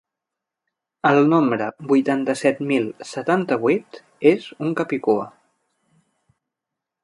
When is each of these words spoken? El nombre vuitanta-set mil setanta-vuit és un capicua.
El 1.09 1.19
nombre 1.33 1.67
vuitanta-set 1.91 2.63
mil 2.73 2.89
setanta-vuit 3.11 4.01
és 4.33 4.51
un 4.69 4.75
capicua. 4.83 5.31